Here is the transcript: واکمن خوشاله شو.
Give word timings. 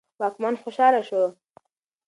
واکمن 0.19 0.55
خوشاله 0.63 1.01
شو. 1.07 1.21